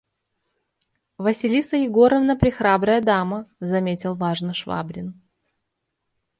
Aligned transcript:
–Василиса 1.25 1.75
Егоровна 1.77 2.35
прехрабрая 2.35 3.01
дама,– 3.03 3.45
заметил 3.59 4.15
важно 4.15 4.51
Швабрин. 4.55 5.21